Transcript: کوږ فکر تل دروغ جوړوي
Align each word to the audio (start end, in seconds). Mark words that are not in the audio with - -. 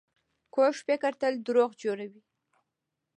کوږ 0.53 0.73
فکر 0.87 1.11
تل 1.21 1.33
دروغ 1.47 1.71
جوړوي 1.83 2.21